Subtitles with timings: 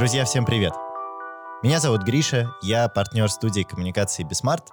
[0.00, 0.72] Друзья, всем привет!
[1.62, 4.70] Меня зовут Гриша, я партнер студии коммуникации Бисмарт,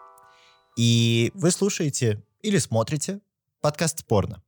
[0.78, 3.20] и вы слушаете или смотрите
[3.60, 4.42] подкаст «Спорно».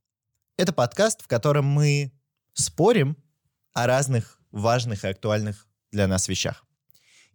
[0.55, 2.13] Это подкаст, в котором мы
[2.53, 3.17] спорим
[3.73, 6.65] о разных важных и актуальных для нас вещах.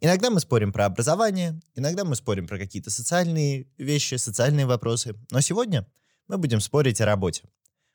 [0.00, 5.42] Иногда мы спорим про образование, иногда мы спорим про какие-то социальные вещи, социальные вопросы, но
[5.42, 5.86] сегодня
[6.28, 7.42] мы будем спорить о работе,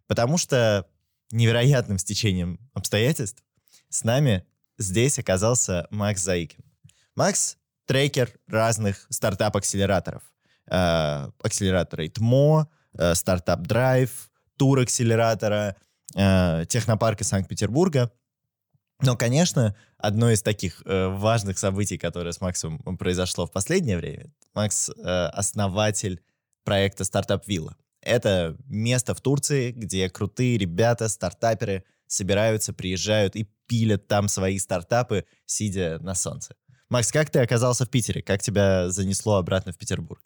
[0.05, 0.87] потому что
[1.31, 3.43] невероятным стечением обстоятельств
[3.89, 4.45] с нами
[4.79, 6.63] здесь оказался Макс Заикин.
[7.15, 10.23] Макс— трекер разных стартап-акселераторов.
[10.71, 15.75] Э, акселератора ИТМО, э, стартап Драйв, тур акселератора,
[16.15, 18.11] э, технопарка Санкт-Петербурга.
[19.01, 24.89] Но, конечно, одно из таких важных событий, которое с Максом произошло в последнее время, Макс
[24.89, 26.21] основатель
[26.65, 27.77] проекта «Стартап Вилла».
[28.01, 35.25] Это место в Турции, где крутые ребята, стартаперы собираются, приезжают и пилят там свои стартапы,
[35.45, 36.55] сидя на солнце.
[36.89, 38.23] Макс, как ты оказался в Питере?
[38.23, 40.21] Как тебя занесло обратно в Петербург?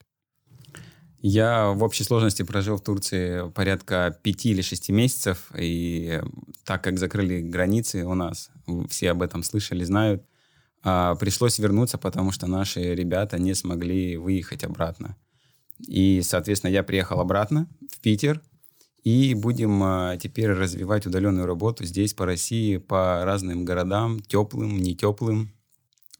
[1.19, 6.21] Я в общей сложности прожил в Турции порядка пяти или шести месяцев, и
[6.65, 8.49] так как закрыли границы у нас,
[8.89, 10.25] все об этом слышали, знают,
[10.83, 15.15] а, пришлось вернуться, потому что наши ребята не смогли выехать обратно.
[15.79, 18.41] И, соответственно, я приехал обратно в Питер,
[19.03, 24.95] и будем а, теперь развивать удаленную работу здесь, по России, по разным городам, теплым, не
[24.95, 25.53] теплым.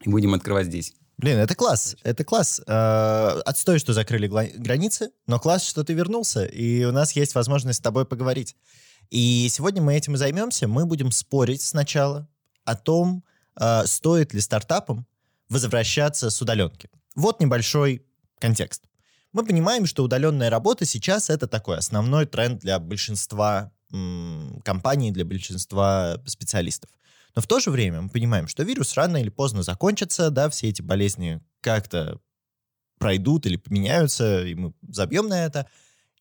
[0.02, 0.94] И будем открывать здесь.
[1.16, 2.60] Блин, это класс, это класс.
[2.66, 7.78] Э, отстой, что закрыли границы, но класс, что ты вернулся, и у нас есть возможность
[7.78, 8.56] с тобой поговорить.
[9.10, 10.66] И сегодня мы этим и займемся.
[10.66, 12.28] Мы будем спорить сначала
[12.64, 13.24] о том,
[13.58, 15.06] э, стоит ли стартапам
[15.48, 16.90] возвращаться с удаленки.
[17.14, 18.04] Вот небольшой
[18.40, 18.82] контекст
[19.34, 25.24] мы понимаем, что удаленная работа сейчас это такой основной тренд для большинства м, компаний, для
[25.24, 26.88] большинства специалистов.
[27.34, 30.68] Но в то же время мы понимаем, что вирус рано или поздно закончится, да, все
[30.68, 32.20] эти болезни как-то
[32.98, 35.66] пройдут или поменяются, и мы забьем на это.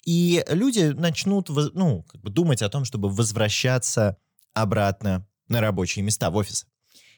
[0.06, 4.18] И люди начнут ну, как бы думать о том, чтобы возвращаться
[4.56, 6.66] обратно на рабочие места в офисы.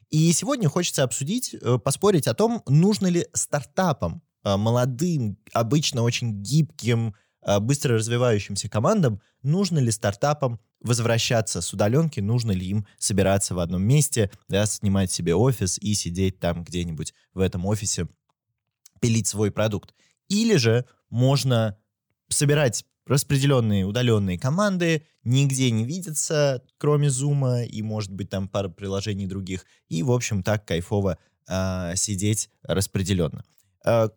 [0.10, 7.16] И сегодня хочется обсудить, э, поспорить о том, нужно ли стартапам молодым, обычно очень гибким,
[7.46, 13.60] э, быстро развивающимся командам, нужно ли стартапам возвращаться с удаленки, нужно ли им собираться в
[13.60, 18.08] одном месте, да, снимать себе офис и сидеть там где-нибудь в этом офисе,
[19.02, 19.94] пилить свой продукт.
[20.28, 21.78] Или же можно
[22.30, 29.28] собирать распределенные удаленные команды, нигде не видятся, кроме Зума и, может быть, там пара приложений
[29.28, 31.18] других, и, в общем, так кайфово
[31.48, 33.44] э, сидеть распределенно.
[33.86, 34.10] Э,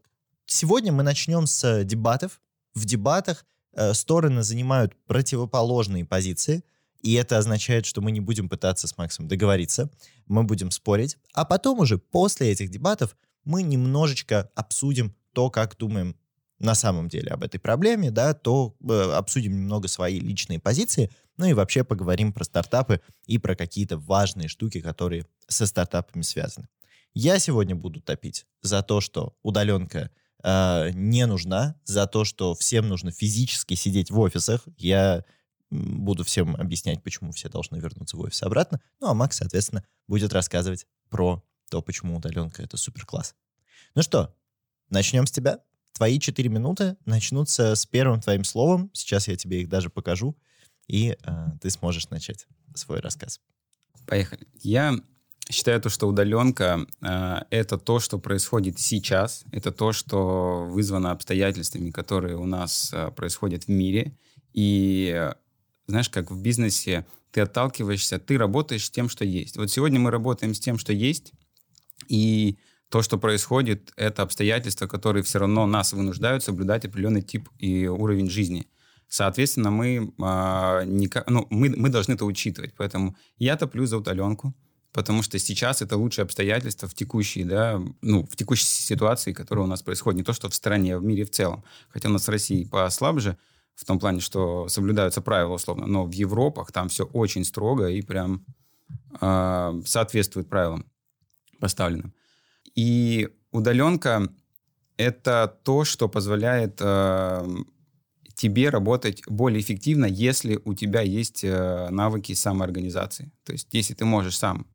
[0.50, 2.40] Сегодня мы начнем с дебатов.
[2.74, 3.44] В дебатах
[3.74, 6.64] э, стороны занимают противоположные позиции,
[7.02, 9.90] и это означает, что мы не будем пытаться с Максом договориться,
[10.24, 13.14] мы будем спорить, а потом уже после этих дебатов
[13.44, 16.16] мы немножечко обсудим то, как думаем
[16.58, 21.44] на самом деле об этой проблеме, да, то э, обсудим немного свои личные позиции, ну
[21.44, 26.68] и вообще поговорим про стартапы и про какие-то важные штуки, которые со стартапами связаны.
[27.12, 30.10] Я сегодня буду топить за то, что удаленка
[30.42, 34.62] э, не нужна, за то, что всем нужно физически сидеть в офисах.
[34.76, 35.24] Я
[35.70, 38.80] буду всем объяснять, почему все должны вернуться в офис обратно.
[39.00, 43.34] Ну, а Макс, соответственно, будет рассказывать про то, почему удаленка— это супер класс.
[43.94, 44.34] Ну что,
[44.88, 45.60] начнем с тебя.
[45.92, 48.90] Твои четыре минуты начнутся с первым твоим словом.
[48.94, 50.36] Сейчас я тебе их даже покажу,
[50.86, 53.40] и э, ты сможешь начать свой рассказ.
[54.06, 54.46] Поехали.
[54.54, 54.94] Я
[55.50, 61.90] считаю то, что удаленка э, это то, что происходит сейчас, это то, что вызвано обстоятельствами,
[61.90, 64.16] которые у нас э, происходят в мире.
[64.52, 65.34] И э,
[65.86, 69.56] знаешь, как в бизнесе ты отталкиваешься, ты работаешь с тем, что есть.
[69.56, 71.32] Вот сегодня мы работаем с тем, что есть,
[72.08, 72.58] и
[72.88, 78.30] то, что происходит, это обстоятельства, которые все равно нас вынуждают соблюдать определенный тип и уровень
[78.30, 78.66] жизни.
[79.08, 82.74] Соответственно, мы, э, не, ну, мы, мы должны это учитывать.
[82.76, 84.54] Поэтому я топлю за удаленку
[84.98, 89.68] потому что сейчас это лучшие обстоятельства в текущей, да, ну, в текущей ситуации, которая у
[89.68, 90.18] нас происходит.
[90.18, 91.62] Не то, что в стране, а в мире в целом.
[91.88, 93.38] Хотя у нас в России послабже,
[93.76, 98.02] в том плане, что соблюдаются правила условно, но в Европах там все очень строго и
[98.02, 98.44] прям
[99.20, 100.84] э, соответствует правилам
[101.60, 102.12] поставленным.
[102.74, 104.28] И удаленка—
[104.96, 107.46] это то, что позволяет э,
[108.34, 113.30] тебе работать более эффективно, если у тебя есть э, навыки самоорганизации.
[113.44, 114.66] То есть если ты можешь сам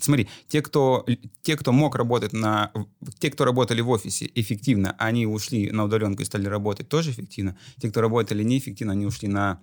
[0.00, 1.06] смотри, те, кто,
[1.42, 2.72] те, кто мог работать на...
[3.18, 7.56] Те, кто работали в офисе эффективно, они ушли на удаленку и стали работать тоже эффективно.
[7.80, 9.60] Те, кто работали неэффективно, они ушли на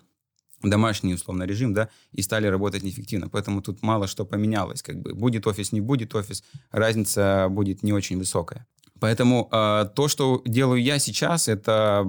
[0.63, 3.29] домашний, условно, режим, да, и стали работать неэффективно.
[3.29, 4.81] Поэтому тут мало что поменялось.
[4.81, 8.65] Как бы будет офис, не будет офис, разница будет не очень высокая.
[8.99, 12.05] Поэтому э, то, что делаю я сейчас, это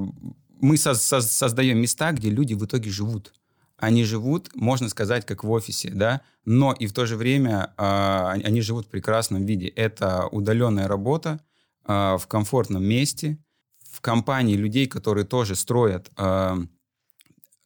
[0.61, 3.35] мы со- со- создаем места, где люди в итоге живут.
[3.79, 8.41] Они живут, можно сказать, как в офисе, да, но и в то же время э,
[8.45, 9.69] они живут в прекрасном виде.
[9.69, 11.41] Это удаленная работа
[11.87, 13.39] э, в комфортном месте,
[13.89, 16.57] в компании людей, которые тоже строят э,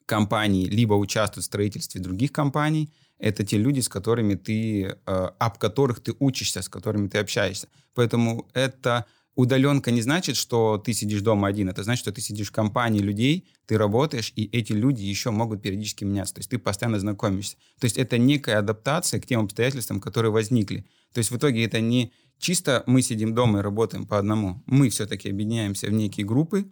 [0.05, 2.93] компании, либо участвуют в строительстве других компаний.
[3.19, 7.69] Это те люди, с которыми ты, э, об которых ты учишься, с которыми ты общаешься.
[7.95, 11.69] Поэтому это удаленка не значит, что ты сидишь дома один.
[11.69, 15.63] Это значит, что ты сидишь в компании людей, ты работаешь, и эти люди еще могут
[15.63, 16.35] периодически меняться.
[16.35, 17.57] То есть ты постоянно знакомишься.
[17.81, 20.87] То есть это некая адаптация к тем обстоятельствам, которые возникли.
[21.13, 24.63] То есть в итоге это не чисто мы сидим дома и работаем по одному.
[24.67, 26.71] Мы все-таки объединяемся в некие группы,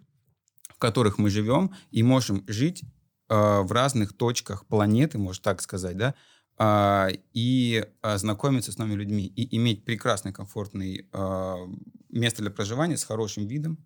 [0.69, 2.83] в которых мы живем и можем жить
[3.29, 6.13] э, в разных точках планеты, можно так сказать, да,
[6.59, 11.57] и а, знакомиться с новыми людьми, и иметь прекрасный, комфортный а,
[12.09, 13.77] место для проживания с хорошим видом.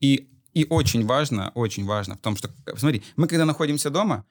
[0.00, 4.26] И, и очень важно, очень важно в том, что, смотри, мы когда находимся дома,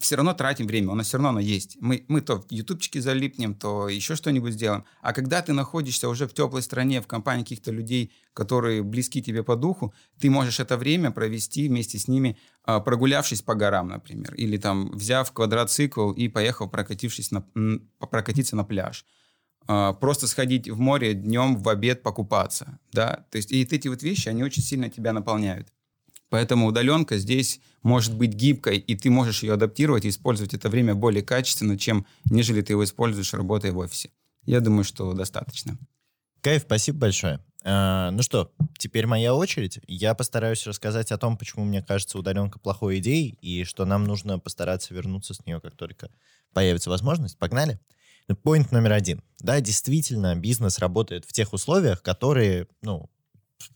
[0.00, 1.76] все равно тратим время, у нас все равно оно есть.
[1.80, 4.84] Мы, мы то в ютубчике залипнем, то еще что-нибудь сделаем.
[5.02, 9.42] А когда ты находишься уже в теплой стране, в компании каких-то людей, которые близки тебе
[9.42, 14.34] по духу, ты можешь это время провести вместе с ними, а, прогулявшись по горам, например,
[14.34, 17.44] или там взяв квадроцикл и поехав прокатившись на,
[17.98, 19.04] прокатиться на пляж.
[19.66, 24.02] А, просто сходить в море днем в обед покупаться, да, то есть и эти вот
[24.02, 25.68] вещи, они очень сильно тебя наполняют.
[26.30, 30.94] Поэтому удаленка здесь может быть гибкой, и ты можешь ее адаптировать и использовать это время
[30.94, 34.10] более качественно, чем нежели ты его используешь, работая в офисе.
[34.46, 35.76] Я думаю, что достаточно.
[36.40, 37.40] Кайф, спасибо большое.
[37.62, 39.80] А, ну что, теперь моя очередь.
[39.86, 44.38] Я постараюсь рассказать о том, почему мне кажется удаленка плохой идеей, и что нам нужно
[44.38, 46.10] постараться вернуться с нее, как только
[46.54, 47.38] появится возможность.
[47.38, 47.78] Погнали?
[48.42, 49.22] Поинт номер один.
[49.40, 53.10] Да, действительно, бизнес работает в тех условиях, которые, ну,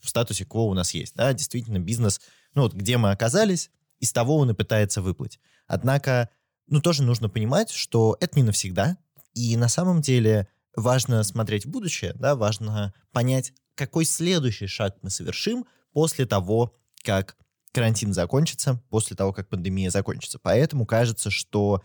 [0.00, 1.14] в статусе кво у нас есть.
[1.14, 2.20] Да, действительно, бизнес
[2.54, 3.70] ну вот где мы оказались,
[4.00, 5.40] из того он и пытается выплыть.
[5.66, 6.28] Однако,
[6.66, 8.98] ну тоже нужно понимать, что это не навсегда,
[9.34, 15.10] и на самом деле важно смотреть в будущее, да, важно понять, какой следующий шаг мы
[15.10, 17.36] совершим после того, как
[17.72, 20.38] карантин закончится, после того, как пандемия закончится.
[20.38, 21.82] Поэтому кажется, что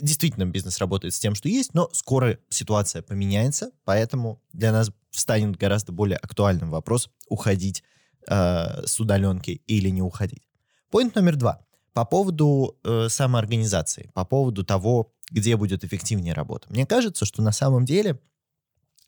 [0.00, 5.56] действительно бизнес работает с тем, что есть, но скоро ситуация поменяется, поэтому для нас станет
[5.56, 7.82] гораздо более актуальным вопрос уходить
[8.28, 10.48] э, с удаленки или не уходить.
[10.90, 11.64] Поинт номер два.
[11.92, 16.68] По поводу э, самоорганизации, по поводу того, где будет эффективнее работа.
[16.70, 18.20] Мне кажется, что на самом деле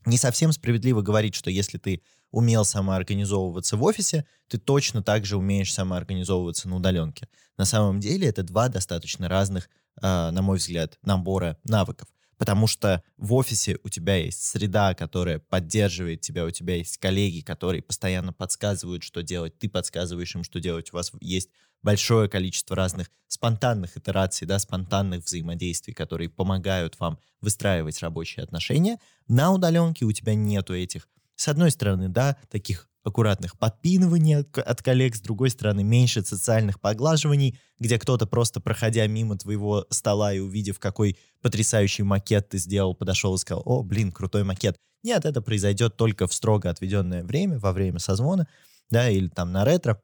[0.07, 5.37] не совсем справедливо говорить, что если ты умел самоорганизовываться в офисе, ты точно так же
[5.37, 7.29] умеешь самоорганизовываться на удаленке.
[7.57, 9.71] На самом деле это два достаточно разных,
[10.03, 15.39] э, на мой взгляд, набора навыков потому что в офисе у тебя есть среда, которая
[15.39, 20.61] поддерживает тебя, у тебя есть коллеги, которые постоянно подсказывают, что делать, ты подсказываешь им, что
[20.61, 21.51] делать, у вас есть
[21.83, 28.99] большое количество разных спонтанных итераций, да, спонтанных взаимодействий, которые помогают вам выстраивать рабочие отношения.
[29.29, 35.15] На удаленке у тебя нету этих, с одной стороны, да, таких аккуратных подпинываний от, коллег,
[35.15, 40.79] с другой стороны, меньше социальных поглаживаний, где кто-то просто, проходя мимо твоего стола и увидев,
[40.79, 44.77] какой потрясающий макет ты сделал, подошел и сказал, о, блин, крутой макет.
[45.03, 48.49] Нет, это произойдет только в строго отведенное время, во время созвона,
[48.89, 50.01] да, или там на ретро.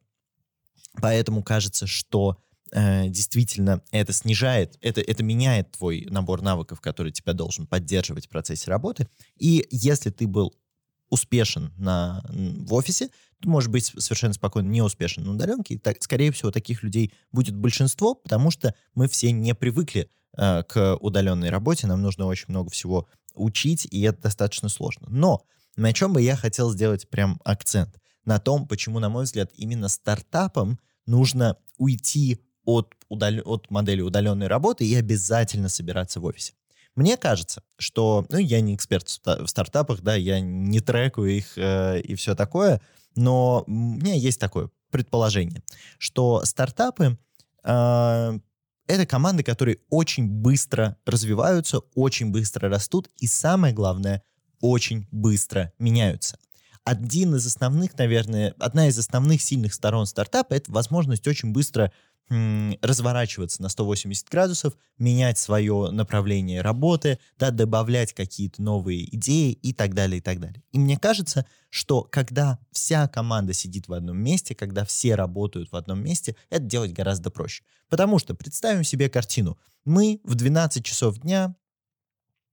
[1.00, 2.36] Поэтому кажется, что
[2.72, 8.28] э, действительно это снижает, это, это меняет твой набор навыков, который тебя должен поддерживать в
[8.28, 9.08] процессе работы.
[9.38, 10.54] И если ты был
[11.10, 15.74] успешен на, в офисе, ты можешь быть совершенно спокойно не успешен на удаленке.
[15.74, 20.62] И так, скорее всего, таких людей будет большинство, потому что мы все не привыкли э,
[20.62, 25.06] к удаленной работе, нам нужно очень много всего учить, и это достаточно сложно.
[25.10, 25.42] Но
[25.76, 28.00] на чем бы я хотел сделать прям акцент?
[28.24, 33.32] На том, почему, на мой взгляд, именно стартапам нужно уйти от, удал...
[33.44, 36.52] от модели удаленной работы и обязательно собираться в офисе.
[36.96, 42.00] Мне кажется, что, ну, я не эксперт в стартапах, да, я не трекаю их э,
[42.00, 42.80] и все такое,
[43.16, 45.62] но у меня есть такое предположение,
[45.98, 47.18] что стартапы
[47.64, 48.38] э,
[48.90, 54.22] это команды, которые очень быстро развиваются, очень быстро растут и, самое главное,
[54.60, 56.38] очень быстро меняются.
[56.84, 61.92] Один из основных, наверное, одна из основных сильных сторон стартапа— это возможность очень быстро
[62.30, 69.94] разворачиваться на 180 градусов, менять свое направление работы, да, добавлять какие-то новые идеи и так
[69.94, 70.62] далее, и так далее.
[70.70, 75.76] И мне кажется, что когда вся команда сидит в одном месте, когда все работают в
[75.76, 77.64] одном месте, это делать гораздо проще.
[77.88, 79.58] Потому что представим себе картину.
[79.84, 81.56] Мы в 12 часов дня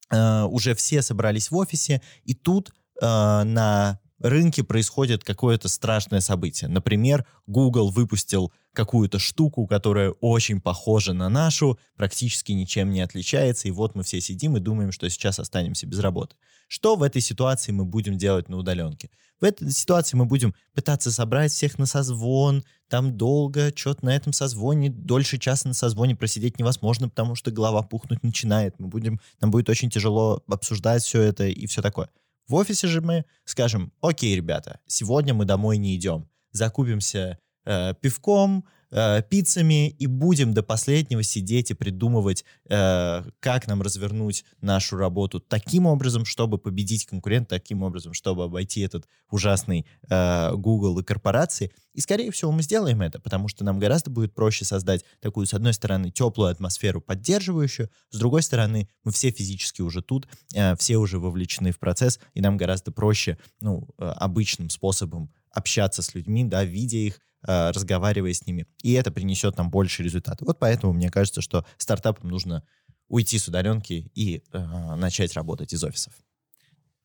[0.10, 6.70] э, уже все собрались в офисе, и тут э, на рынке происходит какое-то страшное событие.
[6.70, 13.72] Например, Google выпустил какую-то штуку, которая очень похожа на нашу, практически ничем не отличается, и
[13.72, 16.36] вот мы все сидим и думаем, что сейчас останемся без работы.
[16.68, 19.10] Что в этой ситуации мы будем делать на удаленке?
[19.42, 24.32] В этой ситуации мы будем пытаться собрать всех на созвон, там долго, что-то на этом
[24.32, 28.80] созвоне, дольше часа на созвоне просидеть невозможно, потому что голова пухнуть начинает.
[28.80, 32.10] Мы будем, нам будет очень тяжело обсуждать все это и все такое.
[32.48, 38.66] В офисе же мы скажем, окей, ребята, сегодня мы домой не идем, закупимся э, пивком,
[38.92, 45.40] э, пиццами и будем до последнего сидеть и придумывать, э, как нам развернуть нашу работу
[45.40, 51.72] таким образом, чтобы победить конкурента, таким образом, чтобы обойти этот ужасный э, Google и корпорации.
[51.94, 55.54] И, скорее всего, мы сделаем это, потому что нам гораздо будет проще создать такую, с
[55.54, 60.98] одной стороны, теплую атмосферу, поддерживающую, с другой стороны, мы все физически уже тут, э, все
[60.98, 66.46] уже вовлечены в процесс, и нам гораздо проще, ну, э, обычным способом общаться с людьми,
[66.46, 68.66] да, видя их, Э, разговаривая с ними.
[68.82, 70.44] И это принесет нам больше результата.
[70.44, 72.64] Вот поэтому мне кажется, что стартапам нужно
[73.08, 76.14] уйти с удаленки и э, начать работать из офисов.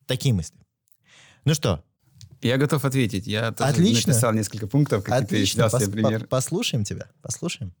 [0.07, 0.57] Такие мысли.
[1.45, 1.83] Ну что?
[2.41, 3.27] Я готов ответить.
[3.27, 4.11] Я тоже Отлично.
[4.11, 5.61] написал несколько пунктов, Отлично.
[5.61, 6.27] Пос- пример.
[6.27, 7.09] Послушаем тебя.
[7.21, 7.73] Послушаем.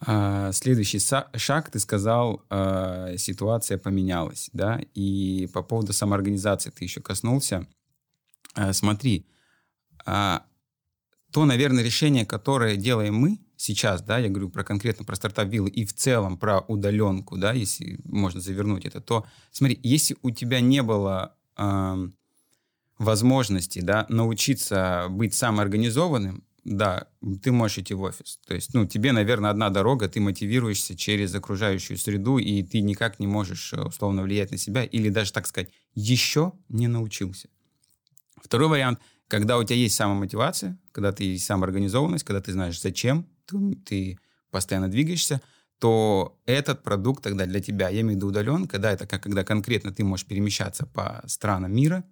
[0.00, 7.02] А, следующий шаг, ты сказал, а, ситуация поменялась, да, и по поводу самоорганизации ты еще
[7.02, 7.66] коснулся.
[8.54, 9.37] А, смотри, а,
[11.30, 15.68] то, наверное, решение, которое делаем мы сейчас, да, я говорю про конкретно про стартап виллы
[15.68, 20.60] и в целом про удаленку, да, если можно завернуть это, то смотри, если у тебя
[20.60, 22.08] не было э,
[22.98, 27.08] возможности, да, научиться быть самоорганизованным, да,
[27.42, 28.38] ты можешь идти в офис.
[28.46, 33.18] То есть, ну, тебе, наверное, одна дорога, ты мотивируешься через окружающую среду, и ты никак
[33.18, 37.48] не можешь э, условно влиять на себя, или даже, так сказать, еще не научился.
[38.42, 43.26] Второй вариант– когда у тебя есть самомотивация, когда ты есть самоорганизованность, когда ты знаешь, зачем
[43.46, 44.18] ты, ты
[44.50, 45.40] постоянно двигаешься,
[45.78, 49.44] то этот продукт тогда для тебя, я имею в виду удаленка, да, это как когда
[49.44, 52.04] конкретно ты можешь перемещаться по странам мира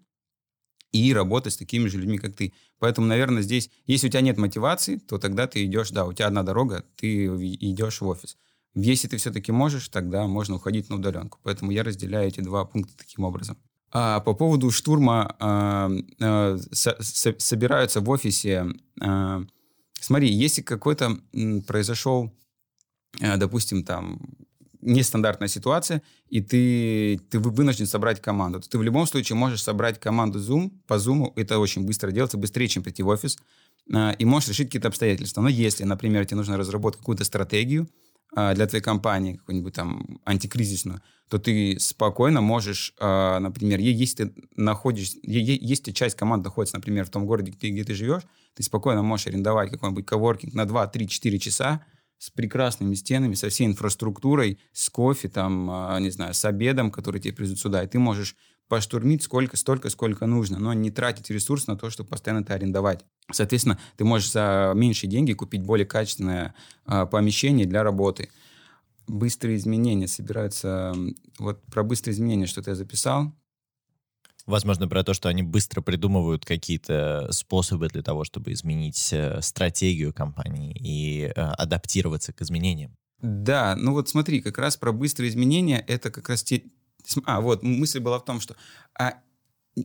[0.93, 2.53] и работать с такими же людьми, как ты.
[2.79, 6.29] Поэтому, наверное, здесь, если у тебя нет мотивации, то тогда ты идешь, да, у тебя
[6.29, 8.37] одна дорога, ты идешь в офис.
[8.75, 11.39] Если ты все-таки можешь, тогда можно уходить на удаленку.
[11.43, 13.59] Поэтому я разделяю эти два пункта таким образом.
[13.99, 18.67] А, по поводу штурма а, а, со, со, собираются в офисе.
[19.01, 19.43] А,
[19.99, 21.17] смотри, если какой-то
[21.67, 22.31] произошел,
[23.23, 24.21] а, допустим, там
[24.83, 29.99] нестандартная ситуация, и ты, ты вынужден собрать команду, то ты в любом случае можешь собрать
[29.99, 31.33] команду Zoom по Zoom.
[31.35, 33.39] Это очень быстро делается, быстрее, чем прийти в офис.
[33.95, 35.41] А, и можешь решить какие-то обстоятельства.
[35.41, 37.89] Но если, например, тебе нужно разработать какую-то стратегию,
[38.35, 45.13] для твоей компании, какую-нибудь там антикризисную, то ты спокойно можешь, а, например, если ты находишь,
[45.23, 48.23] если часть команды находится, например, в том городе, где, где ты живешь,
[48.55, 51.85] ты спокойно можешь арендовать какой-нибудь коворкинг на 2, 3, 4 часа
[52.19, 57.21] с прекрасными стенами, со всей инфраструктурой, с кофе, там, а, не знаю, с обедом, который
[57.21, 58.37] тебе привезут сюда, и ты можешь
[58.69, 63.05] поштурмить сколько, столько, сколько нужно, но не тратить ресурс на то, чтобы постоянно это арендовать.
[63.33, 66.55] Соответственно, ты можешь за меньшие деньги купить более качественное
[66.87, 68.31] э, помещение для работы.
[69.07, 70.95] Быстрые изменения собираются...
[71.39, 73.33] Вот про быстрые изменения что-то я записал.
[74.47, 80.13] Возможно, про то, что они быстро придумывают какие-то способы для того, чтобы изменить э, стратегию
[80.13, 82.97] компании и э, адаптироваться к изменениям.
[83.21, 86.63] Да, ну вот смотри, как раз про быстрые изменения это как раз те,
[87.25, 88.57] а, вот, мысль была в том, что
[88.99, 89.15] а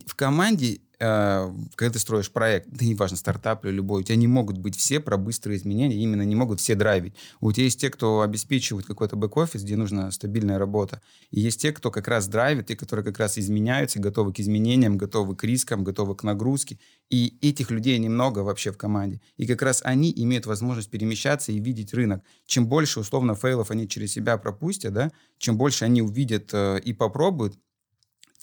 [0.06, 4.28] в команде Э, когда ты строишь проект, да неважно, стартап или любой, у тебя не
[4.28, 7.14] могут быть все про быстрые изменения, именно не могут все драйвить.
[7.40, 11.72] У тебя есть те, кто обеспечивает какой-то бэк-офис, где нужна стабильная работа, и есть те,
[11.72, 15.82] кто как раз драйвит, и которые как раз изменяются, готовы к изменениям, готовы к рискам,
[15.82, 16.78] готовы к нагрузке.
[17.10, 19.20] И этих людей немного вообще в команде.
[19.36, 22.22] И как раз они имеют возможность перемещаться и видеть рынок.
[22.46, 26.92] Чем больше, условно, фейлов они через себя пропустят, да, чем больше они увидят э, и
[26.92, 27.56] попробуют,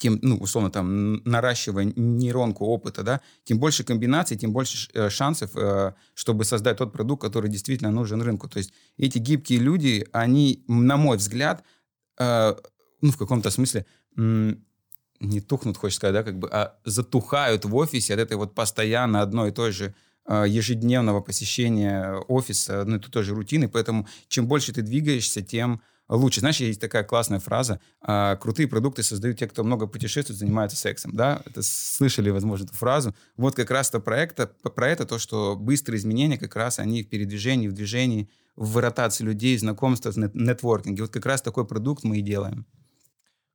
[0.00, 5.50] тем, ну, условно, там, наращивая нейронку опыта, да, тем больше комбинаций, тем больше э, шансов,
[5.54, 8.48] э, чтобы создать тот продукт, который действительно нужен рынку.
[8.48, 11.62] То есть эти гибкие люди, они, на мой взгляд,
[12.18, 12.54] э,
[13.02, 13.84] ну, в каком-то смысле,
[14.16, 19.20] не тухнут, хочешь сказать, да, как бы, а затухают в офисе от этой вот постоянно
[19.20, 19.94] одной и той же
[20.26, 23.68] ежедневного посещения офиса, одной и той же рутины.
[23.68, 25.80] Поэтому чем больше ты двигаешься, тем
[26.16, 26.40] лучше.
[26.40, 31.14] Знаешь, есть такая классная фраза, а, крутые продукты создают те, кто много путешествует, занимается сексом,
[31.14, 31.42] да?
[31.46, 33.14] Это слышали, возможно, эту фразу.
[33.36, 37.08] Вот как раз-то про это, про это то, что быстрые изменения, как раз они в
[37.08, 41.02] передвижении, в движении, в ротации людей, знакомства, в нетворкинге.
[41.02, 42.66] Вот как раз такой продукт мы и делаем.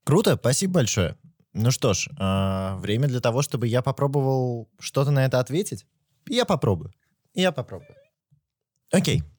[0.04, 1.18] Круто, спасибо большое.
[1.54, 5.86] Ну что ж, э, время для того, чтобы я попробовал что-то на это ответить.
[6.28, 6.92] Я попробую.
[7.34, 7.96] Я попробую.
[8.92, 9.22] Окей.
[9.22, 9.35] Э,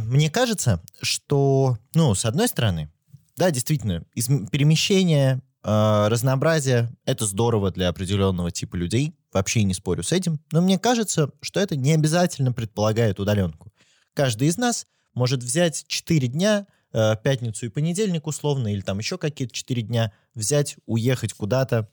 [0.00, 2.90] мне кажется, что, ну, с одной стороны,
[3.36, 9.14] да, действительно, из, перемещение, э, разнообразие— это здорово для определенного типа людей.
[9.32, 10.40] Вообще не спорю с этим.
[10.52, 13.72] Но мне кажется, что это не обязательно предполагает удаленку.
[14.14, 19.18] Каждый из нас может взять 4 дня, э, пятницу и понедельник условно, или там еще
[19.18, 21.88] какие-то 4 дня, взять, уехать куда-то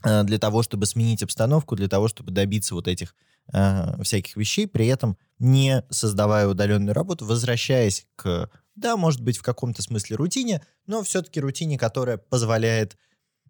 [0.00, 3.16] для того, чтобы сменить обстановку, для того, чтобы добиться вот этих
[4.00, 9.82] всяких вещей, при этом не создавая удаленную работу, возвращаясь к, да, может быть, в каком-то
[9.82, 12.96] смысле рутине, но все-таки рутине, которая позволяет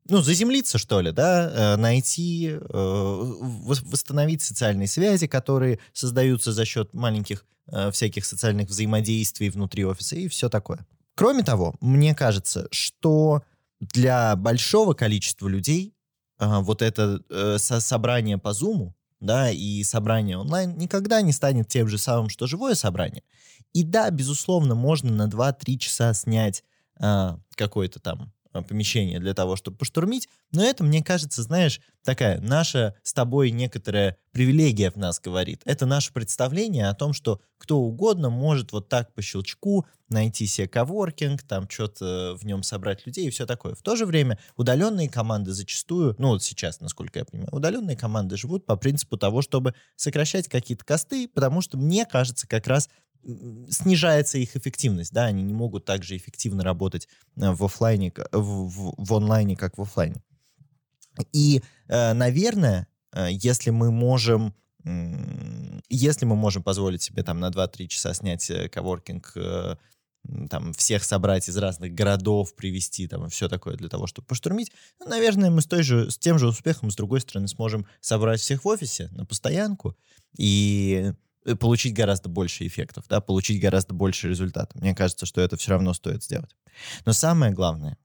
[0.08, 6.94] ну, заземлиться, что ли, да, э, найти, э, восстановить социальные связи, которые создаются за счет
[6.94, 10.86] маленьких э, всяких социальных взаимодействий внутри офиса и все такое.
[11.14, 13.42] Кроме того, мне кажется, что
[13.80, 15.94] для большого количества людей
[16.40, 22.28] вот это собрание по Zoom, да, и собрание онлайн никогда не станет тем же самым,
[22.28, 23.22] что живое собрание.
[23.72, 26.64] И да, безусловно, можно на 2-3 часа снять
[27.56, 30.28] какой-то там помещение для того, чтобы поштурмить.
[30.52, 35.62] Но это, мне кажется, знаешь, такая наша с тобой некоторая привилегия в нас говорит.
[35.64, 40.68] Это наше представление о том, что кто угодно может вот так по щелчку найти себе
[40.68, 43.74] коворкинг, там что-то в нем собрать людей и все такое.
[43.74, 48.36] В то же время удаленные команды зачастую, ну вот сейчас, насколько я понимаю, удаленные команды
[48.36, 52.88] живут по принципу того, чтобы сокращать какие-то косты, потому что мне кажется, как раз
[53.68, 58.68] снижается их эффективность, да, они не могут так же эффективно работать э, в офлайне, в,
[58.68, 60.22] в, в онлайне, как в офлайне.
[61.32, 64.54] И, э, наверное, э, если мы можем
[65.90, 69.36] если мы можем позволить себе там на 2-3 часа снять коворкинг,
[70.48, 75.08] там всех собрать из разных городов, привести там все такое для того, чтобы поштурмить, ну,
[75.08, 78.64] наверное, мы с, той же, с тем же успехом, с другой стороны, сможем собрать всех
[78.64, 79.94] в офисе на постоянку
[80.38, 81.12] и
[81.60, 84.80] получить гораздо больше эффектов, да, получить гораздо больше результатов.
[84.80, 86.54] Мне кажется, что это все равно стоит сделать.
[87.04, 87.96] Но самое главное,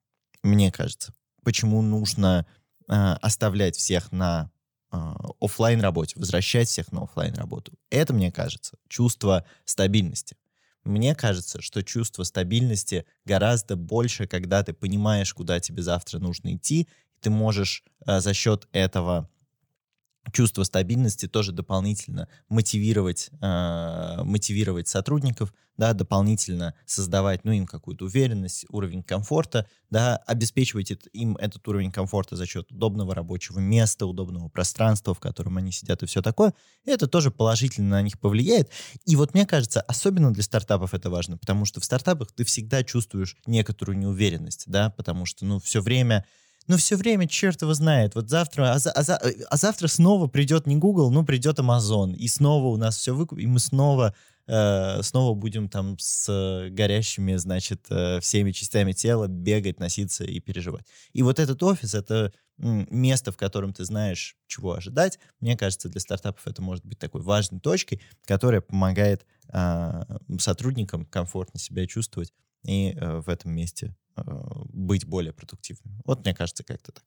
[0.44, 2.46] мне кажется, почему нужно
[2.88, 4.52] э, оставлять всех на
[4.92, 4.98] э,
[5.40, 7.74] офлайн работе, возвращать всех на офлайн работу.
[7.90, 10.38] Это, мне кажется, чувство стабильности.
[10.84, 16.82] Мне кажется, что чувство стабильности гораздо больше, когда ты понимаешь, куда тебе завтра нужно идти,
[16.82, 19.30] и ты можешь э, за счет этого
[20.32, 28.66] чувство стабильности тоже дополнительно мотивировать, э, мотивировать сотрудников, да, дополнительно создавать, ну, им какую-то уверенность,
[28.70, 35.14] уровень комфорта, да, обеспечивать им этот уровень комфорта за счет удобного рабочего места, удобного пространства,
[35.14, 36.54] в котором они сидят и все такое.
[36.86, 38.70] Это тоже положительно на них повлияет.
[39.06, 42.84] И вот мне кажется, особенно для стартапов это важно, потому что в стартапах ты всегда
[42.84, 46.26] чувствуешь некоторую неуверенность, да, потому что, ну, все время
[46.68, 48.16] но все время черт его знает.
[48.16, 52.68] Вот завтра, а, а, а завтра снова придет не Google, но придет Amazon, и снова
[52.68, 54.16] у нас все выкупит, и мы снова
[54.48, 60.86] э, снова будем там с горящими, значит, э, всеми частями тела бегать, носиться и переживать.
[61.14, 65.20] И вот этот офис— это место, в котором ты знаешь, чего ожидать.
[65.40, 70.04] Мне кажется, для стартапов это может быть такой важной точкой, которая помогает э,
[70.40, 72.32] сотрудникам комфортно себя чувствовать
[72.64, 74.22] и э, в этом месте э,
[74.70, 76.02] быть более продуктивным.
[76.06, 77.06] Вот мне кажется, как-то так.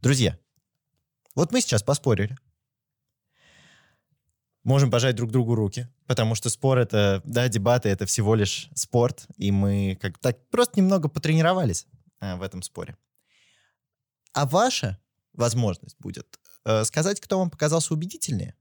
[0.00, 0.38] Друзья,
[1.34, 2.36] вот мы сейчас поспорили.
[4.64, 9.26] Можем пожать друг другу руки, потому что спор это, да, дебаты это всего лишь спорт,
[9.36, 11.86] и мы как так просто немного потренировались
[12.20, 12.96] э, в этом споре.
[14.32, 14.98] А ваша
[15.32, 18.54] возможность будет э, сказать, кто вам показался убедительнее,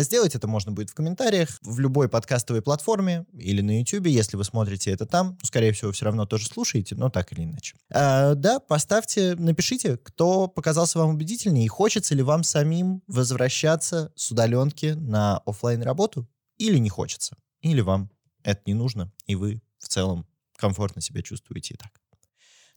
[0.00, 4.44] сделать это можно будет в комментариях, в любой подкастовой платформе или на YouTube, если вы
[4.44, 5.38] смотрите это там.
[5.42, 7.76] Скорее всего, все равно тоже слушаете, но так или иначе.
[7.92, 14.30] А, да, поставьте, напишите, кто показался вам убедительнее и хочется ли вам самим возвращаться с
[14.30, 18.10] удаленки на офлайн работу или не хочется, или вам
[18.42, 21.90] это не нужно, и вы в целом комфортно себя чувствуете и так.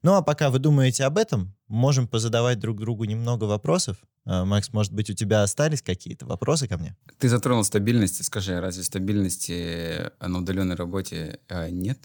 [0.02, 3.98] Ну а пока вы думаете об этом, можем позадавать друг другу немного вопросов.
[4.26, 6.96] А, Макс, может быть, у тебя остались какие-то вопросы ко мне?
[7.20, 8.24] Ты затронул стабильность.
[8.24, 12.00] Скажи, разве стабильности на удаленной работе а, нет?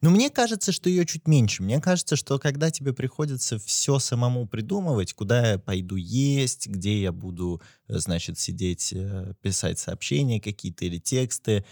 [0.00, 1.62] Ну, мне кажется, что ее чуть меньше.
[1.62, 7.10] Мне кажется, что когда тебе приходится все самому придумывать, куда я пойду есть, где я
[7.10, 11.64] буду, значит, сидеть, э, писать сообщения какие-то или тексты,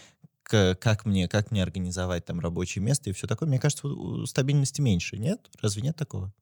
[0.43, 3.89] как мне, как мне организовать там рабочее место и все такое, мне кажется,
[4.27, 5.49] стабильности меньше, нет?
[5.61, 6.33] Разве нет такого?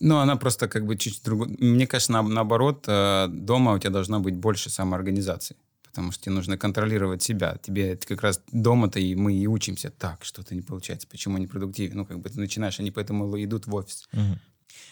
[0.00, 1.56] Ну, она просто как бы чуть-чуть другой.
[1.58, 5.56] Мне кажется, на, наоборот, э, дома у тебя должно быть больше самоорганизации
[5.94, 7.56] потому что тебе нужно контролировать себя.
[7.62, 9.92] Тебе как раз дома-то и мы и учимся.
[9.96, 11.98] Так, что-то не получается, почему не продуктивен?
[11.98, 14.08] Ну, как бы ты начинаешь, они поэтому идут в офис.
[14.12, 14.38] Угу.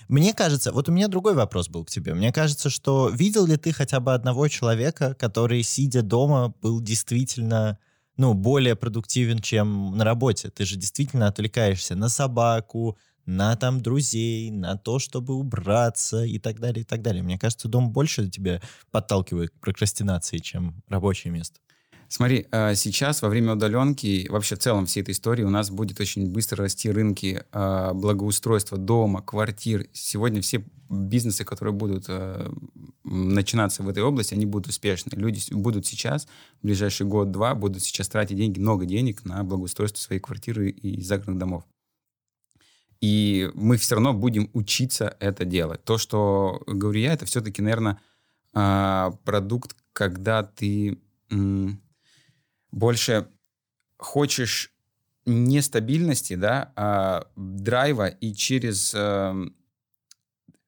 [0.09, 2.15] Мне кажется, вот у меня другой вопрос был к тебе.
[2.15, 7.79] Мне кажется, что видел ли ты хотя бы одного человека, который, сидя дома, был действительно
[8.17, 10.51] ну, более продуктивен, чем на работе?
[10.51, 12.97] Ты же действительно отвлекаешься на собаку,
[13.37, 17.23] на там друзей, на то, чтобы убраться и так далее, и так далее.
[17.23, 21.59] Мне кажется, дом больше тебя подталкивает к прокрастинации, чем рабочее место.
[22.09, 25.99] Смотри, а, сейчас во время удаленки, вообще в целом всей этой истории у нас будет
[25.99, 29.87] очень быстро расти рынки а, благоустройства дома, квартир.
[29.95, 32.53] Сегодня все бизнесы, которые будут а,
[33.03, 35.13] начинаться в этой области, они будут успешны.
[35.17, 36.29] Люди будут сейчас,
[36.61, 41.39] в ближайший год-два, будут сейчас тратить деньги, много денег на благоустройство своей квартиры и загородных
[41.39, 41.65] домов.
[43.03, 45.85] И мы все равно будем учиться это делать.
[45.85, 48.01] То, что говорю я, это все-таки, наверное,
[48.55, 50.99] а, продукт, когда ты
[52.71, 53.27] больше
[53.97, 54.73] хочешь
[55.27, 58.93] не стабильности, да, а драйва и через...
[58.95, 59.57] Эм,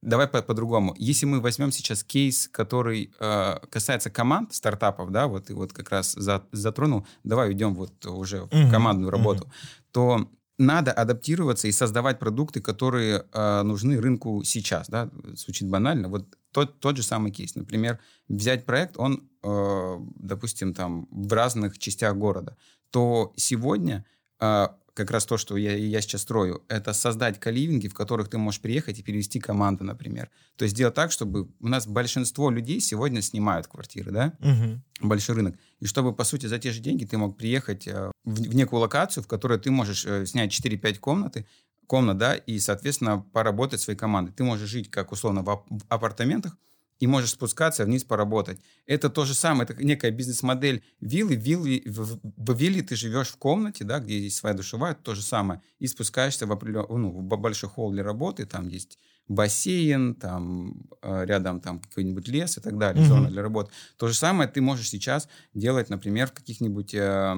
[0.00, 0.94] давай по- по-другому.
[0.96, 5.90] Если мы возьмем сейчас кейс, который э, касается команд, стартапов, да, вот и вот как
[5.90, 9.84] раз за, затронул, давай уйдем вот уже в командную работу, mm-hmm.
[9.92, 14.88] то надо адаптироваться и создавать продукты, которые э, нужны рынку сейчас.
[14.88, 15.10] Да?
[15.34, 16.08] Звучит банально.
[16.08, 17.56] Вот тот, тот же самый кейс.
[17.56, 22.56] Например, взять проект, он, э, допустим, там в разных частях города,
[22.90, 24.04] то сегодня
[24.40, 28.38] э, как раз то, что я, я сейчас строю, это создать каливинги, в которых ты
[28.38, 30.30] можешь приехать и перевести команду, например.
[30.56, 34.80] То есть сделать так, чтобы у нас большинство людей сегодня снимают квартиры, да, угу.
[35.08, 35.56] большой рынок.
[35.80, 38.80] И чтобы, по сути, за те же деньги ты мог приехать э, в, в некую
[38.80, 41.46] локацию, в которой ты можешь э, снять 4-5 комнаты,
[41.88, 44.32] комнат, да, и, соответственно, поработать своей командой.
[44.32, 46.56] Ты можешь жить, как условно, в апартаментах,
[47.00, 48.60] и можешь спускаться вниз поработать.
[48.86, 51.36] Это то же самое, это некая бизнес-модель виллы.
[51.36, 55.22] виллы в, в вилле ты живешь в комнате, да, где есть своя душевая, то же
[55.22, 56.86] самое, и спускаешься в, определен...
[56.88, 62.58] ну, в большой холл для работы, там есть бассейн, там э, рядом там какой-нибудь лес
[62.58, 63.08] и так далее, mm-hmm.
[63.08, 63.72] зона для работы.
[63.96, 66.94] То же самое ты можешь сейчас делать, например, в каких-нибудь...
[66.94, 67.36] Э,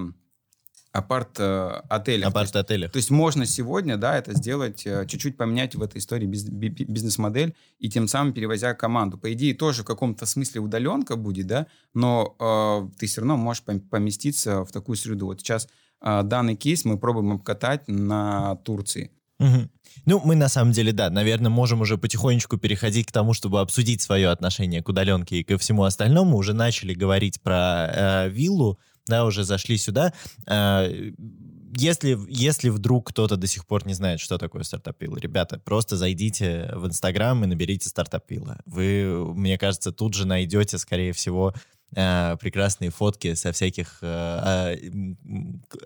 [0.98, 2.28] апарт-отелях.
[2.28, 2.92] Апарт-отелях.
[2.92, 7.88] То, есть можно сегодня, да, это сделать, э, чуть-чуть поменять в этой истории бизнес-модель и
[7.88, 9.18] тем самым перевозя команду.
[9.18, 13.62] По идее, тоже в каком-то смысле удаленка будет, да, но э, ты все равно можешь
[13.62, 15.26] поместиться в такую среду.
[15.26, 15.68] Вот сейчас
[16.00, 19.10] э, данный кейс мы пробуем обкатать на Турции.
[19.38, 19.68] Угу.
[20.06, 24.00] Ну, мы на самом деле, да, наверное, можем уже потихонечку переходить к тому, чтобы обсудить
[24.00, 26.36] свое отношение к удаленке и ко всему остальному.
[26.36, 30.12] Уже начали говорить про э, виллу да, уже зашли сюда.
[30.46, 30.88] А,
[31.78, 35.96] если, если вдруг кто-то до сих пор не знает, что такое стартап Вилла, ребята, просто
[35.96, 38.60] зайдите в Инстаграм и наберите стартап Вилла.
[38.64, 41.54] Вы, мне кажется, тут же найдете, скорее всего,
[41.90, 44.66] прекрасные фотки со всяких э,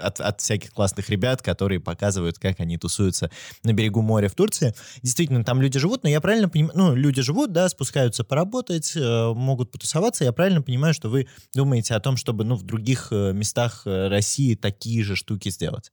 [0.00, 3.30] от, от всяких классных ребят, которые показывают, как они тусуются
[3.62, 4.74] на берегу моря в Турции.
[5.02, 9.32] Действительно, там люди живут, но я правильно понимаю, ну, люди живут, да, спускаются поработать, э,
[9.34, 10.24] могут потусоваться.
[10.24, 14.08] Я правильно понимаю, что вы думаете о том, чтобы, ну, в других э, местах э,
[14.08, 15.92] России такие же штуки сделать?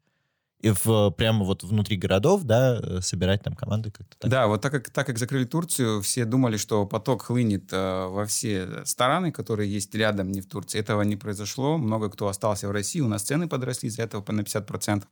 [0.60, 4.32] И в, прямо вот внутри городов, да, э, собирать там команды как-то так.
[4.32, 8.26] Да, вот так как, так как закрыли Турцию, все думали, что поток хлынет э, во
[8.26, 10.80] все страны, которые есть рядом, не в Турции.
[10.80, 11.78] Этого не произошло.
[11.78, 13.02] Много кто остался в России.
[13.02, 15.04] У нас цены подросли из-за этого на 50%.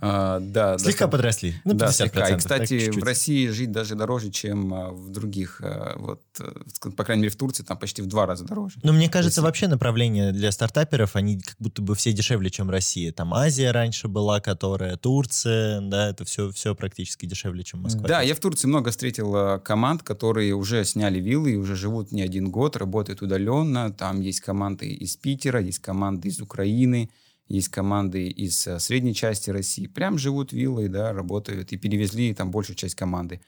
[0.00, 1.54] А, да, слегка да, подросли.
[1.64, 2.28] Ну, да, слегка.
[2.28, 7.04] И, кстати, в России жить даже дороже, чем а, в других, а, вот, э, по
[7.04, 8.80] крайней мере, в Турции там почти в два раза дороже.
[8.82, 13.12] Но мне кажется, вообще направления для стартаперов, они как будто бы все дешевле, чем Россия.
[13.12, 18.08] Там Азия раньше была, которая, Турция, да, это все, все практически дешевле, чем Москва.
[18.08, 22.22] Да, я в Турции много встретил команд, которые уже сняли виллы и уже живут не
[22.22, 23.92] один год, работают удаленно.
[23.92, 27.10] Там есть команды из Питера, есть команды из Украины,
[27.48, 32.50] есть команды из э, средней части России, прям живут виллой, да, работают и перевезли там
[32.50, 33.40] большую часть команды.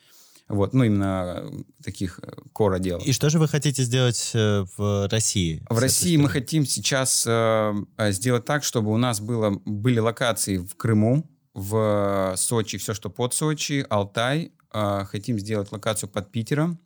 [0.48, 2.98] Вот, ну, именно э, таких э, кора дел.
[3.04, 5.62] И что же вы хотите сделать в России?
[5.68, 7.74] В России мы хотим сейчас э,
[8.10, 13.34] сделать так, чтобы у нас было, были локации в Крыму, в Сочи, все, что под
[13.34, 14.52] Сочи, Алтай.
[14.76, 16.78] Э, хотим сделать локацию под Питером.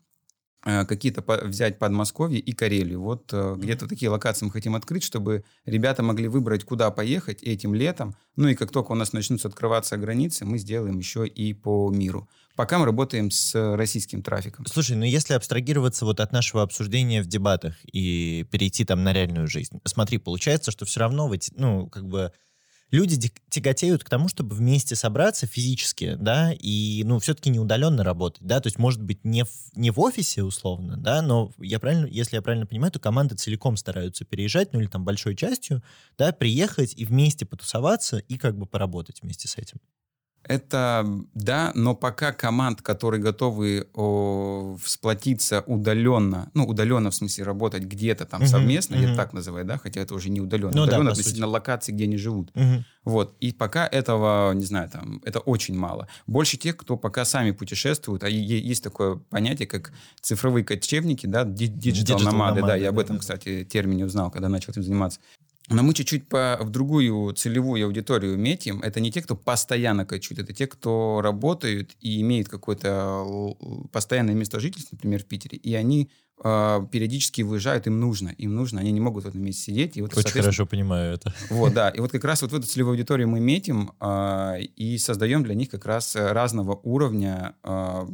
[0.64, 3.00] Э, какие-то по, взять Подмосковье и Карелию.
[3.00, 7.74] Вот э, где-то такие локации мы хотим открыть, чтобы ребята могли выбрать, куда поехать этим
[7.74, 8.14] летом.
[8.36, 12.28] Ну и как только у нас начнутся открываться границы, мы сделаем еще и по миру.
[12.56, 14.66] Пока мы работаем с российским трафиком.
[14.66, 19.46] Слушай, ну если абстрагироваться вот от нашего обсуждения в дебатах и перейти там на реальную
[19.46, 22.32] жизнь, смотри, получается, что все равно, ну, как бы
[22.90, 28.42] люди тяготеют к тому, чтобы вместе собраться физически, да, и, ну, все-таки не удаленно работать,
[28.42, 32.06] да, то есть, может быть, не в, не в офисе, условно, да, но я правильно,
[32.06, 35.82] если я правильно понимаю, то команды целиком стараются переезжать, ну, или там большой частью,
[36.18, 39.78] да, приехать и вместе потусоваться и как бы поработать вместе с этим.
[40.44, 47.84] Это да, но пока команд, которые готовы о, сплотиться удаленно, ну, удаленно в смысле работать
[47.84, 49.10] где-то там uh-huh, совместно, uh-huh.
[49.10, 50.72] я так называю, да, хотя это уже не удаленно.
[50.74, 51.52] Ну, удаленно да, относительно сути.
[51.52, 52.50] локации, где они живут.
[52.52, 52.82] Uh-huh.
[53.04, 53.36] Вот.
[53.40, 56.08] И пока этого, не знаю, там, это очень мало.
[56.26, 62.18] Больше тех, кто пока сами путешествуют, а есть такое понятие, как цифровые кочевники, да, digital
[62.20, 65.20] номады, да, я об этом, кстати, термине узнал, когда начал этим заниматься.
[65.70, 68.82] Но мы чуть-чуть по, в другую целевую аудиторию метим.
[68.82, 73.54] Это не те, кто постоянно кочуют, это те, кто работают и имеют какое-то
[73.92, 76.10] постоянное место жительства, например, в Питере, и они
[76.42, 79.96] э, периодически выезжают, им нужно, им нужно, они не могут в этом месте сидеть.
[79.96, 81.32] И вот, Очень хорошо понимаю это.
[81.50, 81.90] Вот, да.
[81.90, 85.54] И вот как раз вот в эту целевую аудиторию мы метим э, и создаем для
[85.54, 88.06] них как раз разного уровня, э,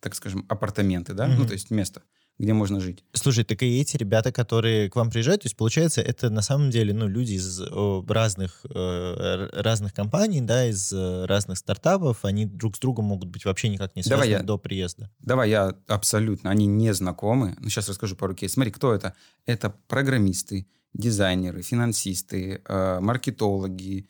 [0.00, 1.36] так скажем, апартаменты, да, mm-hmm.
[1.38, 2.02] ну, то есть место
[2.38, 3.04] где можно жить.
[3.12, 6.70] Слушай, так и эти ребята, которые к вам приезжают, то есть получается, это на самом
[6.70, 7.60] деле, ну, люди из
[8.08, 13.44] разных, э, разных компаний, да, из э, разных стартапов, они друг с другом могут быть
[13.44, 15.10] вообще никак не связаны давай я, до приезда.
[15.18, 17.56] Давай я абсолютно, они не знакомы.
[17.58, 18.54] Ну, сейчас расскажу пару кейсов.
[18.54, 19.14] Смотри, кто это?
[19.44, 24.08] Это программисты, дизайнеры, финансисты, э, маркетологи,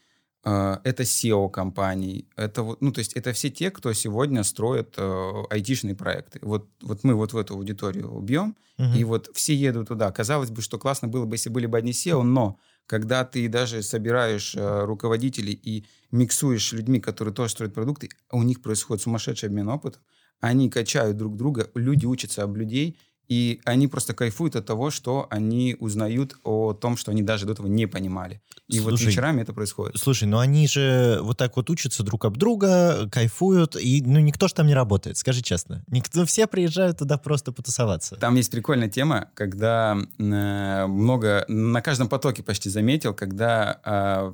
[0.84, 5.32] это SEO компаний, это вот, ну то есть это все те, кто сегодня строит э,
[5.50, 6.38] айтишные проекты.
[6.42, 8.88] Вот, вот мы вот в эту аудиторию убьем, угу.
[8.96, 10.11] и вот все едут туда.
[10.12, 13.82] Казалось бы, что классно было бы, если были бы одни SEO, но когда ты даже
[13.82, 19.68] собираешь э, руководителей и миксуешь людьми, которые тоже строят продукты, у них происходит сумасшедший обмен
[19.68, 20.02] опытом,
[20.40, 22.96] они качают друг друга, люди учатся об людей,
[23.28, 27.52] и они просто кайфуют от того, что они узнают о том, что они даже до
[27.52, 28.40] этого не понимали.
[28.68, 29.98] И слушай, вот вечерами это происходит.
[29.98, 34.48] Слушай, ну они же вот так вот учатся друг об друга, кайфуют, и ну никто
[34.48, 35.84] же там не работает, скажи честно.
[35.88, 38.16] Никто, все приезжают туда просто потусоваться.
[38.16, 44.32] Там есть прикольная тема, когда э, много, на каждом потоке почти заметил, когда э,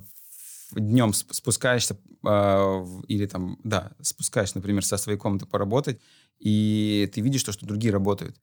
[0.80, 6.00] днем спускаешься э, или там, да, спускаешься, например, со своей комнаты поработать,
[6.38, 8.37] и ты видишь то, что другие работают.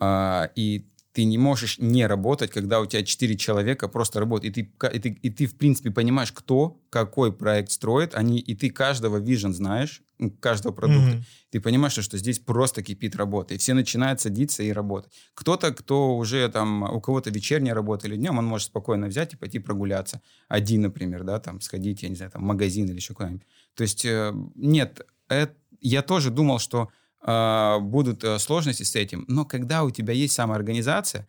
[0.00, 4.56] А, и ты не можешь не работать, когда у тебя четыре человека просто работают.
[4.56, 8.54] И ты, и, ты, и ты, в принципе, понимаешь, кто какой проект строит, они, и
[8.54, 10.02] ты каждого вижен знаешь,
[10.40, 11.16] каждого продукта.
[11.16, 11.24] Mm-hmm.
[11.50, 13.54] Ты понимаешь, что, что здесь просто кипит работа.
[13.54, 15.12] И все начинают садиться и работать.
[15.34, 19.36] Кто-то, кто уже там, у кого-то вечерняя работа или днем, он может спокойно взять и
[19.36, 20.20] пойти прогуляться.
[20.48, 23.46] Один, например, да, там, сходить, я не знаю, там, в магазин или еще куда-нибудь.
[23.74, 26.90] То есть, э, нет, это, я тоже думал, что
[27.22, 29.24] будут э, сложности с этим.
[29.28, 31.28] Но когда у тебя есть самоорганизация,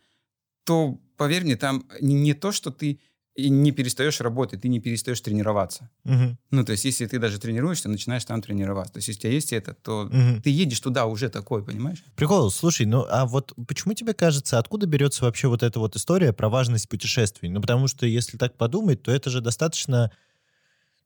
[0.64, 3.00] то, поверь мне, там не, не то, что ты
[3.38, 5.90] не перестаешь работать, ты не перестаешь тренироваться.
[6.04, 6.38] Угу.
[6.52, 8.94] Ну, то есть, если ты даже тренируешься, начинаешь там тренироваться.
[8.94, 10.42] То есть, если у тебя есть это, то угу.
[10.44, 12.04] ты едешь туда уже такой, понимаешь?
[12.16, 16.34] Прикол, слушай, ну а вот почему тебе кажется, откуда берется вообще вот эта вот история
[16.34, 17.50] про важность путешествий?
[17.50, 20.12] Ну, потому что, если так подумать, то это же достаточно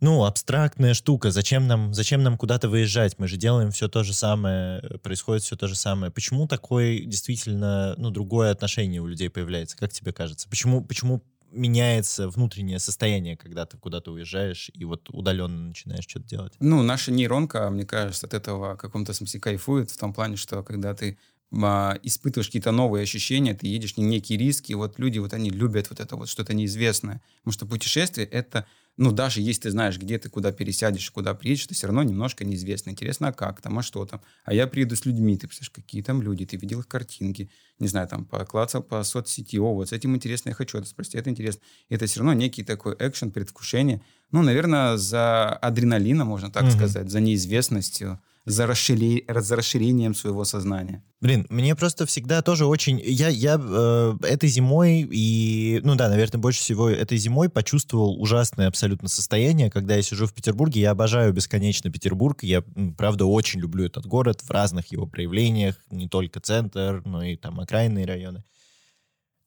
[0.02, 1.32] ну, абстрактная штука.
[1.32, 3.18] Зачем нам, зачем нам куда-то выезжать?
[3.18, 6.12] Мы же делаем все то же самое, происходит все то же самое.
[6.12, 9.78] Почему такое действительно, ну, другое отношение у людей появляется?
[9.78, 10.50] Как тебе кажется?
[10.50, 16.54] Почему, почему меняется внутреннее состояние, когда ты куда-то уезжаешь и вот удаленно начинаешь что-то делать?
[16.60, 20.62] Ну, наша нейронка, мне кажется, от этого в каком-то смысле кайфует, в том плане, что
[20.64, 21.18] когда ты
[21.54, 25.90] а, испытываешь какие-то новые ощущения, ты едешь на некие риски, вот люди, вот они любят
[25.90, 27.22] вот это вот что-то неизвестное.
[27.38, 28.66] Потому что путешествие— это
[28.98, 32.46] ну, даже если ты знаешь, где ты, куда пересядешь, куда приедешь, ты все равно немножко
[32.46, 32.92] неизвестно.
[32.92, 34.22] Интересно, а как там, а что там.
[34.46, 37.90] А я приеду с людьми, ты представляешь, какие там люди, ты видел их картинки, не
[37.90, 41.30] знаю, там, поклацал по соцсети, о, вот с этим интересно, я хочу это спросить, это
[41.30, 41.62] интересно.
[41.90, 44.02] И это все равно некий такой экшен, предвкушение.
[44.32, 46.72] Ну, наверное, за адреналином, можно так mm-hmm.
[46.72, 49.26] сказать, за неизвестностью за, расшири...
[49.28, 51.04] за расширением своего сознания.
[51.20, 53.02] Блин, мне просто всегда тоже очень...
[53.04, 55.82] Я, я э, этой зимой и...
[55.84, 60.34] Ну да, наверное, больше всего этой зимой почувствовал ужасное абсолютно состояние, когда я сижу в
[60.34, 60.82] Петербурге.
[60.82, 62.44] Я обожаю бесконечно Петербург.
[62.44, 62.64] Я,
[62.98, 65.80] правда, очень люблю этот город в разных его проявлениях.
[65.90, 68.44] Не только центр, но и там окраинные районы.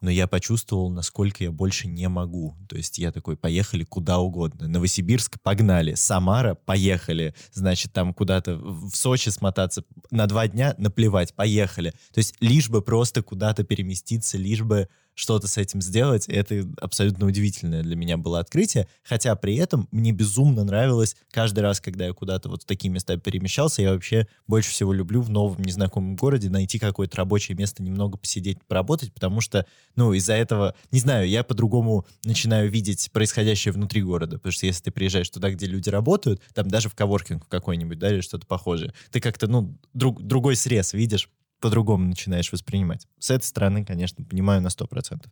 [0.01, 2.57] Но я почувствовал, насколько я больше не могу.
[2.69, 4.69] То есть я такой, поехали куда угодно.
[4.69, 5.95] Новосибирск, погнали.
[5.95, 7.35] Самара, поехали.
[7.53, 11.91] Значит, там куда-то в Сочи смотаться на два дня, наплевать, поехали.
[12.13, 16.27] То есть лишь бы просто куда-то переместиться, лишь бы что-то с этим сделать.
[16.29, 18.87] Это абсолютно удивительное для меня было открытие.
[19.03, 23.17] Хотя при этом мне безумно нравилось каждый раз, когда я куда-то вот в такие места
[23.17, 28.17] перемещался, я вообще больше всего люблю в новом незнакомом городе найти какое-то рабочее место, немного
[28.17, 34.03] посидеть, поработать, потому что, ну, из-за этого, не знаю, я по-другому начинаю видеть происходящее внутри
[34.03, 37.99] города, потому что если ты приезжаешь туда, где люди работают, там даже в коворкинг какой-нибудь,
[37.99, 41.29] да, или что-то похожее, ты как-то, ну, друг, другой срез видишь,
[41.61, 43.07] по-другому начинаешь воспринимать.
[43.19, 45.27] С этой стороны, конечно, понимаю на 100%.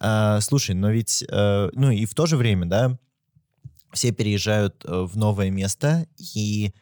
[0.00, 2.98] А, слушай, но ведь, а, ну и в то же время, да,
[3.92, 6.72] все переезжают э, в новое место, и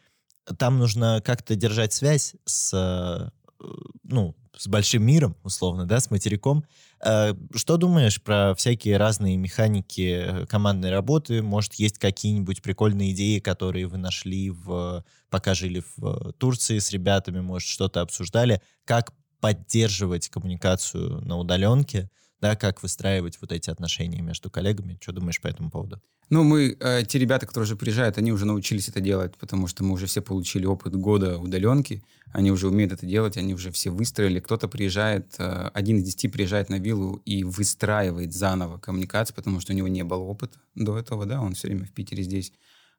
[0.57, 3.65] там нужно как-то держать связь с, э,
[4.03, 6.65] ну, с большим миром, условно, да, с материком.
[6.99, 11.41] А, что думаешь про всякие разные механики командной работы?
[11.41, 17.39] Может, есть какие-нибудь прикольные идеи, которые вы нашли, в, пока жили в Турции с ребятами,
[17.39, 18.61] может, что-то обсуждали?
[18.85, 22.09] Как поддерживать коммуникацию на удаленке?
[22.41, 24.97] Да, как выстраивать вот эти отношения между коллегами.
[24.99, 26.01] Что думаешь по этому поводу?
[26.29, 29.83] Ну, мы, э, те ребята, которые уже приезжают, они уже научились это делать, потому что
[29.83, 33.89] мы уже все получили опыт года удаленки, они уже умеют это делать, они уже все
[33.89, 34.39] выстроили.
[34.39, 39.73] Кто-то приезжает, э, один из десяти приезжает на виллу и выстраивает заново коммуникацию, потому что
[39.73, 42.53] у него не было опыта до этого, да, он все время в Питере здесь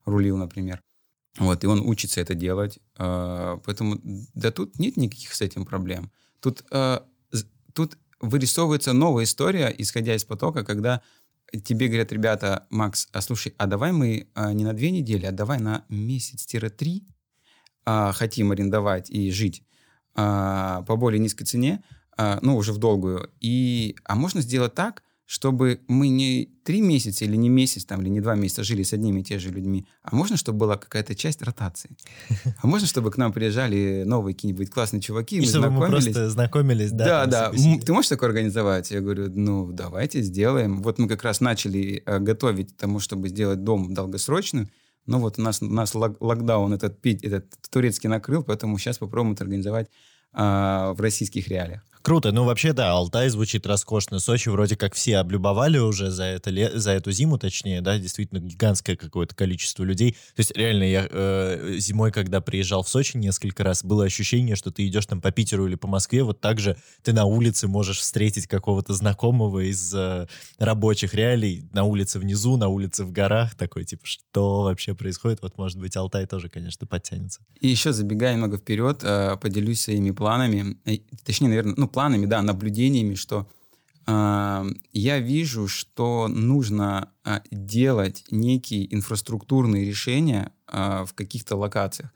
[0.05, 0.83] рулил, например.
[1.39, 2.79] Вот, и он учится это делать.
[2.99, 3.99] Э, поэтому,
[4.35, 6.13] да тут нет никаких с этим проблем.
[6.41, 7.01] Тут, э,
[7.73, 11.03] тут вырисовывается новая история, исходя из потока, когда
[11.65, 15.33] тебе говорят, ребята, Макс, а слушай, а давай мы а, не на две недели, а
[15.33, 17.07] давай на месяц-три
[17.85, 19.65] а, хотим арендовать и жить
[20.15, 21.83] а, по более низкой цене,
[22.43, 23.31] ну, уже в долгую.
[23.41, 28.11] И, а можно сделать так, чтобы мы не три месяца или не месяц там, или
[28.11, 31.15] не два месяца жили с одними и теми же людьми, а можно, чтобы была какая-то
[31.15, 31.97] часть ротации.
[32.61, 36.05] А можно, чтобы к нам приезжали новые какие-нибудь классные чуваки, и мы чтобы знакомились.
[36.07, 37.27] мы просто знакомились, да?
[37.27, 37.51] Да, да.
[37.51, 38.91] Ты можешь такое организовать?
[38.91, 40.83] Я говорю, ну, давайте сделаем.
[40.83, 44.69] Вот мы как раз начали э, готовить к тому, чтобы сделать дом долгосрочным.
[45.07, 49.45] Ну вот у нас, у нас локдаун этот, этот турецкий накрыл, поэтому сейчас попробуем это
[49.45, 49.89] организовать
[50.35, 51.83] а, в российских реалиях.
[52.03, 52.33] Круто.
[52.33, 54.19] Ну, вообще, да, Алтай звучит роскошно.
[54.19, 58.97] Сочи вроде как все облюбовали уже за, это, за эту зиму, точнее, да, действительно гигантское
[58.97, 60.13] какое-то количество людей.
[60.35, 64.73] То есть, реально, я э, зимой, когда приезжал в Сочи несколько раз, было ощущение, что
[64.73, 67.99] ты идешь там по Питеру или по Москве, вот так же ты на улице можешь
[67.99, 70.27] встретить какого-то знакомого из э,
[70.59, 75.39] рабочих реалий на улице внизу, на улице в горах, такой, типа, что вообще происходит?
[75.43, 77.43] Вот, может быть, Алтай тоже, конечно, подтянется.
[77.61, 82.43] И еще, забегая немного вперед, э, поделюсь своими планами, э, точнее, наверное, ну, планами, да,
[82.43, 83.49] наблюдениями, что
[84.07, 92.13] э, я вижу, что нужно э, делать некие инфраструктурные решения э, в каких-то локациях,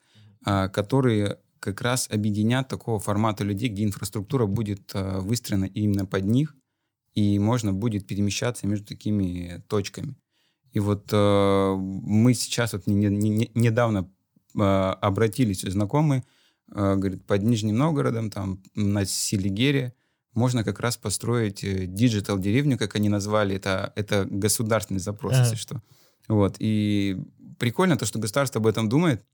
[0.47, 6.25] э, которые как раз объединят такого формата людей, где инфраструктура будет э, выстроена именно под
[6.25, 6.55] них,
[7.15, 10.15] и можно будет перемещаться между такими точками.
[10.73, 14.11] И вот э, мы сейчас вот не, не, не, недавно
[14.55, 16.23] э, обратились знакомые,
[16.69, 19.95] говорит, под Нижним Новгородом, там на Селигере,
[20.35, 21.61] можно как раз построить
[21.95, 25.83] digital деревню, как они назвали, это, это государственный запрос, если что.
[26.29, 27.17] Вот, и
[27.59, 29.25] прикольно то, что государство об этом думает,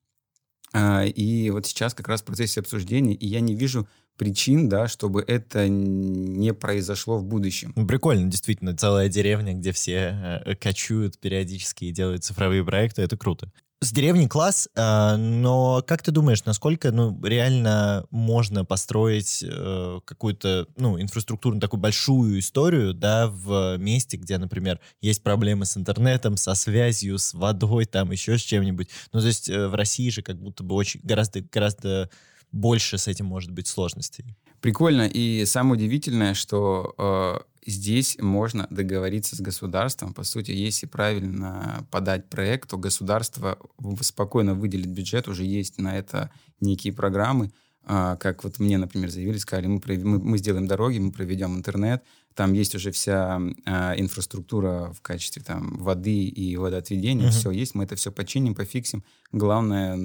[0.72, 4.88] а, и вот сейчас как раз в процессе обсуждения, и я не вижу причин, да,
[4.88, 7.72] чтобы это не произошло в будущем.
[7.76, 13.16] Ну, прикольно, действительно, целая деревня, где все э, кочуют периодически и делают цифровые проекты, это
[13.16, 13.50] круто
[13.82, 20.68] с деревни класс, э, но как ты думаешь, насколько ну, реально можно построить э, какую-то
[20.76, 26.54] ну, инфраструктурную такую большую историю да, в месте, где, например, есть проблемы с интернетом, со
[26.54, 28.88] связью, с водой, там еще с чем-нибудь.
[29.12, 32.08] Ну, то есть э, в России же как будто бы очень гораздо, гораздо
[32.52, 34.36] больше с этим может быть сложностей.
[34.62, 35.08] Прикольно.
[35.08, 40.14] И самое удивительное, что э, здесь можно договориться с государством.
[40.14, 43.58] По сути, если правильно подать проект, то государство
[44.02, 45.26] спокойно выделит бюджет.
[45.26, 47.50] Уже есть на это некие программы.
[47.86, 52.04] Э, как вот мне, например, заявили, сказали, мы, мы, мы сделаем дороги, мы проведем интернет.
[52.36, 57.26] Там есть уже вся э, инфраструктура в качестве там, воды и водоотведения.
[57.26, 57.30] Mm-hmm.
[57.40, 59.02] Все есть, мы это все починим, пофиксим.
[59.32, 59.98] Главное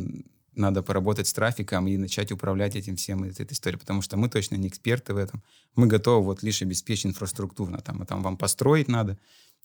[0.58, 4.30] надо поработать с трафиком и начать управлять этим всем, этой, этой историей, потому что мы
[4.30, 5.44] точно не эксперты в этом.
[5.76, 9.18] Мы готовы вот лишь обеспечить инфраструктурно, там, там вам построить надо,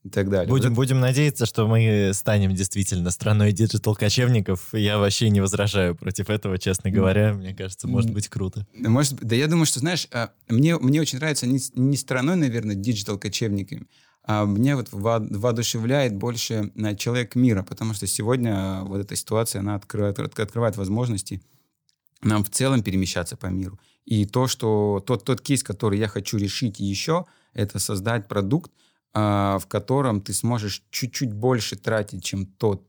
[0.05, 0.49] и так далее.
[0.49, 4.71] Будем, вот будем надеяться, что мы станем действительно страной диджитал-кочевников.
[4.73, 7.35] Я вообще не возражаю против этого, честно говоря.
[7.35, 8.67] Мне кажется, может быть круто.
[8.75, 12.75] Может, да я думаю, что, знаешь, а, мне, мне очень нравится не, не страной, наверное,
[12.75, 13.87] диджитал-кочевниками,
[14.25, 19.75] а мне вот воодушевляет больше а, человек мира, потому что сегодня вот эта ситуация, она
[19.75, 21.43] открывает, открывает возможности
[22.23, 23.81] нам в целом перемещаться по миру.
[24.05, 28.71] И то, что тот, тот кейс, который я хочу решить еще, это создать продукт,
[29.13, 32.87] а, в котором ты сможешь чуть-чуть больше тратить, чем тот,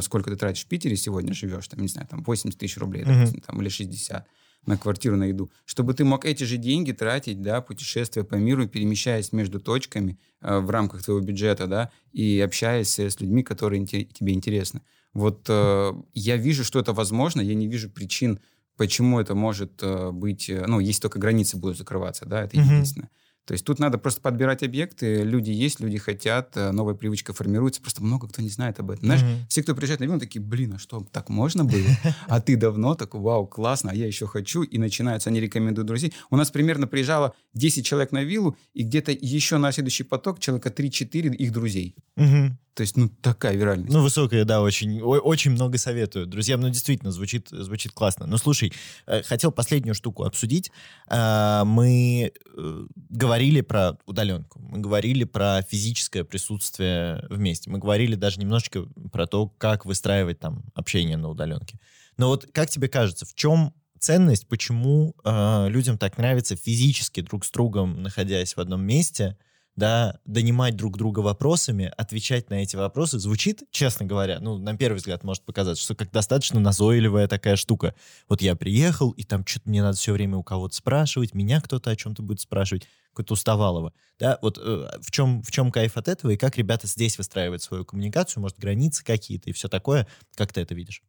[0.00, 3.14] сколько ты тратишь в Питере сегодня живешь, там, не знаю, там 80 тысяч рублей, mm-hmm.
[3.14, 4.26] допустим, там, или 60
[4.66, 8.66] на квартиру, на еду, чтобы ты мог эти же деньги тратить, да, путешествуя по миру,
[8.68, 14.32] перемещаясь между точками э, в рамках твоего бюджета, да, и общаясь с людьми, которые тебе
[14.32, 14.82] интересны.
[15.12, 18.40] Вот э, я вижу, что это возможно, я не вижу причин,
[18.76, 22.64] почему это может э, быть, э, ну, если только границы будут закрываться, да, это mm-hmm.
[22.64, 23.10] единственное.
[23.46, 27.82] То есть тут надо просто подбирать объекты, люди есть, люди хотят, э, новая привычка формируется,
[27.82, 29.04] просто много кто не знает об этом.
[29.04, 29.48] Знаешь, mm-hmm.
[29.48, 31.86] все, кто приезжает на виллу, такие, блин, а что, так можно было?
[32.26, 36.14] А ты давно, так, вау, классно, а я еще хочу, и начинаются, они рекомендуют друзей.
[36.30, 40.70] У нас примерно приезжало 10 человек на виллу, и где-то еще на следующий поток человека
[40.70, 41.96] 3-4 их друзей.
[42.16, 42.52] Mm-hmm.
[42.74, 43.92] То есть, ну, такая виральность.
[43.92, 46.26] Ну, высокая, да, очень, очень много советую.
[46.26, 48.26] Друзьям, ну, действительно, звучит, звучит классно.
[48.26, 48.72] Ну, слушай,
[49.06, 50.72] э, хотел последнюю штуку обсудить.
[51.08, 58.40] Э, мы э, говорили про удаленку, мы говорили про физическое присутствие вместе, мы говорили даже
[58.40, 61.78] немножечко про то, как выстраивать там общение на удаленке.
[62.16, 67.50] Но вот как тебе кажется, в чем ценность, почему людям так нравится физически друг с
[67.50, 69.38] другом, находясь в одном месте–
[69.76, 74.96] да, донимать друг друга вопросами, отвечать на эти вопросы, звучит, честно говоря, ну, на первый
[74.96, 77.94] взгляд может показаться, что как достаточно назойливая такая штука.
[78.28, 81.90] Вот я приехал, и там что-то мне надо все время у кого-то спрашивать, меня кто-то
[81.90, 83.92] о чем-то будет спрашивать, какой-то уставалого.
[84.18, 87.62] Да, вот э, в, чем, в чем кайф от этого, и как ребята здесь выстраивают
[87.62, 90.06] свою коммуникацию, может, границы какие-то и все такое,
[90.36, 91.02] как ты это видишь?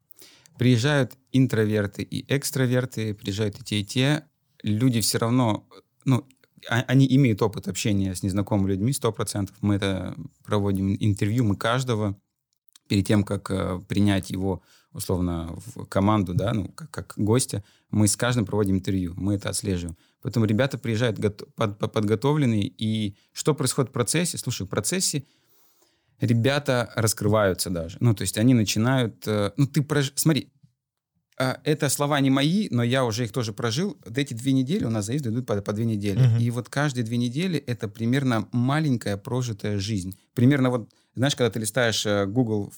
[0.57, 4.24] Приезжают интроверты и экстраверты, приезжают и те, и те.
[4.63, 5.68] Люди все равно,
[6.05, 6.26] ну,
[6.70, 9.49] они имеют опыт общения с незнакомыми людьми, 100%.
[9.61, 12.16] Мы это проводим интервью, мы каждого
[12.88, 14.61] перед тем, как э, принять его
[14.93, 19.49] условно в команду, да, ну, как, как гостя, мы с каждым проводим интервью, мы это
[19.49, 19.97] отслеживаем.
[20.22, 21.20] Потом ребята приезжают
[21.55, 24.38] под, под, подготовленные, и что происходит в процессе?
[24.38, 25.26] Слушай, в процессе
[26.20, 27.97] ребята раскрываются даже.
[27.99, 29.28] Ну, то есть они начинают...
[29.28, 29.86] Э, ну, ты...
[30.16, 30.55] Смотри, а,
[31.38, 33.97] это слова не мои, но я уже их тоже прожил.
[34.05, 36.19] Вот эти две недели у нас заезды идут по, по две недели.
[36.19, 36.41] Uh-huh.
[36.41, 40.17] И вот каждые две недели это примерно маленькая прожитая жизнь.
[40.33, 42.71] Примерно вот, знаешь, когда ты листаешь э, Google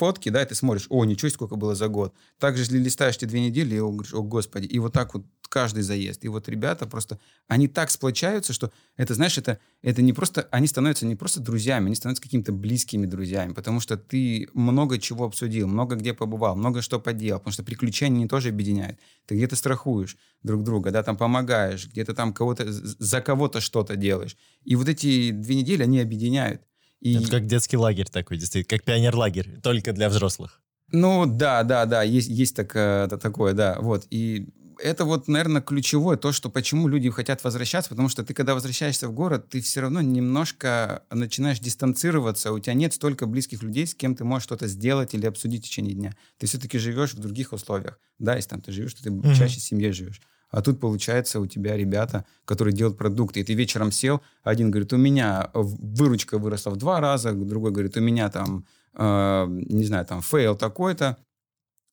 [0.00, 2.14] фотки, да, и ты смотришь, о, ничего, сколько было за год.
[2.38, 5.82] Также, если листаешь эти две недели, и говоришь, о, господи, и вот так вот каждый
[5.82, 6.24] заезд.
[6.24, 10.66] И вот ребята просто, они так сплочаются, что это, знаешь, это, это не просто, они
[10.68, 15.68] становятся не просто друзьями, они становятся какими-то близкими друзьями, потому что ты много чего обсудил,
[15.68, 18.98] много где побывал, много что поделал, потому что приключения не тоже объединяют.
[19.26, 24.36] Ты где-то страхуешь друг друга, да, там помогаешь, где-то там кого-то, за кого-то что-то делаешь.
[24.64, 26.62] И вот эти две недели, они объединяют.
[27.00, 27.16] И...
[27.16, 30.60] Это как детский лагерь такой, действительно, как пионер-лагерь, только для взрослых.
[30.92, 32.72] Ну, да, да, да, есть, есть так,
[33.20, 34.06] такое, да, вот.
[34.10, 34.48] И
[34.82, 39.08] это вот, наверное, ключевое, то, что почему люди хотят возвращаться, потому что ты, когда возвращаешься
[39.08, 43.94] в город, ты все равно немножко начинаешь дистанцироваться, у тебя нет столько близких людей, с
[43.94, 46.16] кем ты можешь что-то сделать или обсудить в течение дня.
[46.38, 47.98] Ты все-таки живешь в других условиях.
[48.18, 49.34] Да, если там ты живешь, то ты mm-hmm.
[49.34, 50.20] чаще с семьей живешь.
[50.50, 54.92] А тут, получается, у тебя ребята, которые делают продукты, и ты вечером сел, один говорит,
[54.92, 60.04] у меня выручка выросла в два раза, другой говорит, у меня там, э, не знаю,
[60.06, 61.18] там фейл такой-то,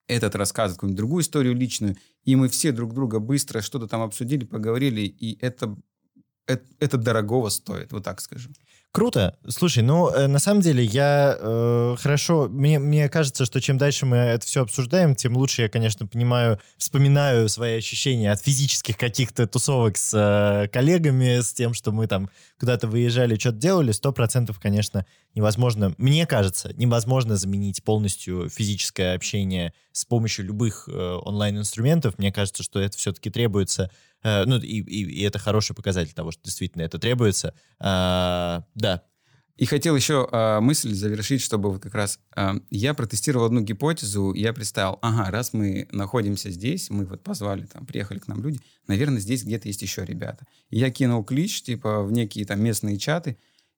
[0.07, 4.45] этот рассказывает какую-нибудь другую историю личную, и мы все друг друга быстро что-то там обсудили,
[4.45, 5.75] поговорили, и это,
[6.47, 8.49] это, это дорогого стоит, вот так скажу.
[8.91, 9.37] Круто.
[9.47, 12.47] Слушай, ну, э, на самом деле, я э, хорошо...
[12.49, 16.59] Мне, мне кажется, что чем дальше мы это все обсуждаем, тем лучше я, конечно, понимаю,
[16.77, 22.31] вспоминаю свои ощущения от физических каких-то тусовок с э, коллегами, с тем, что мы там
[22.59, 23.91] куда-то выезжали, что-то делали.
[23.91, 25.93] Сто процентов, конечно, невозможно...
[25.99, 32.17] Мне кажется, невозможно заменить полностью физическое общение с помощью любых э, онлайн-инструментов.
[32.17, 33.91] Мне кажется, что это все-таки требуется
[34.45, 37.53] ну, и, и, и это хороший показатель того, что действительно это требуется.
[37.79, 39.03] А, да.
[39.57, 44.33] И хотел еще а, мысль завершить, чтобы вот как раз а, я протестировал одну гипотезу,
[44.33, 48.59] я представил, ага, раз мы находимся здесь, мы вот позвали, там, приехали к нам люди,
[48.87, 50.45] наверное, здесь где-то есть еще ребята.
[50.69, 53.37] Я кинул клич, типа, в некие там местные чаты,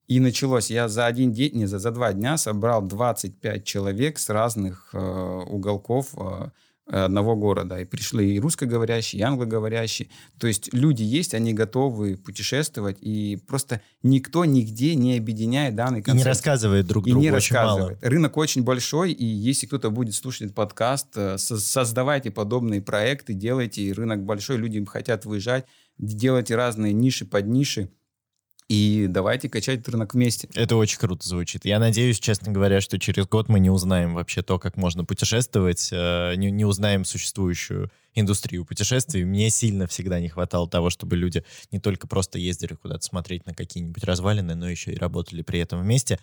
[0.10, 0.72] и началось.
[0.72, 4.97] Я за один день, не за, за два дня собрал 25 человек с разных э,
[4.97, 6.50] уголков э,
[6.89, 7.79] одного города.
[7.79, 10.09] И пришли и русскоговорящие, и англоговорящие.
[10.39, 16.15] То есть люди есть, они готовы путешествовать, и просто никто нигде не объединяет данный концепт.
[16.15, 18.01] И не рассказывает друг другу и не очень рассказывает.
[18.01, 18.11] мало.
[18.11, 23.91] Рынок очень большой, и если кто-то будет слушать этот подкаст, э, создавайте подобные проекты, делайте.
[23.91, 25.65] Рынок большой, люди хотят выезжать,
[25.97, 27.89] делайте разные ниши под ниши
[28.70, 30.47] и давайте качать рынок вместе.
[30.53, 31.65] Это очень круто звучит.
[31.65, 35.89] Я надеюсь, честно говоря, что через год мы не узнаем вообще то, как можно путешествовать,
[35.91, 39.24] э, не, не узнаем существующую индустрию путешествий.
[39.26, 43.55] Мне сильно всегда не хватало того, чтобы люди не только просто ездили куда-то смотреть на
[43.55, 46.20] какие-нибудь развалины, но еще и работали при этом вместе.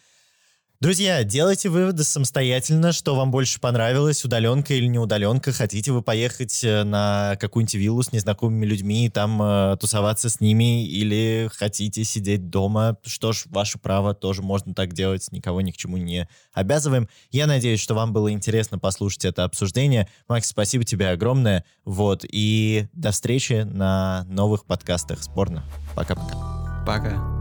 [0.78, 5.50] Друзья, делайте выводы самостоятельно, что вам больше понравилось, удаленка или не удаленка.
[5.50, 10.38] Хотите вы поехать э, на какую-нибудь виллу с незнакомыми людьми и там э, тусоваться с
[10.38, 15.70] ними, или хотите сидеть дома, что ж, ваше право, тоже можно так делать, никого ни
[15.70, 17.08] к чему не обязываем.
[17.30, 20.10] Я надеюсь, что вам было интересно послушать это обсуждение.
[20.28, 21.64] Макс, спасибо тебе огромное.
[21.86, 25.64] Вот, и до встречи на новых подкастах Спорно.
[25.94, 26.84] Пока-пока.
[26.84, 27.08] Пока.
[27.08, 27.14] -пока.
[27.14, 27.35] Пока.